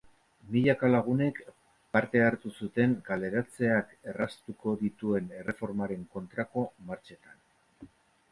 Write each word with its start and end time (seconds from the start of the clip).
Milaka 0.53 0.87
lagunek 0.93 1.41
parte 1.97 2.21
hartu 2.27 2.53
zuten 2.63 2.95
kaleratzeak 3.09 3.93
erraztuko 4.13 4.75
dituen 4.81 5.29
erreformaren 5.41 6.07
kontrako 6.17 6.65
martxetan. 6.89 7.91